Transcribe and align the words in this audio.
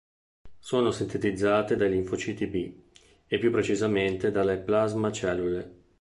Sono 0.57 0.89
sintetizzate 0.89 1.75
dai 1.75 1.91
linfociti 1.91 2.47
B, 2.47 2.73
e 3.27 3.37
più 3.37 3.51
precisamente 3.51 4.31
dalle 4.31 4.57
plasmacellule. 4.57 5.75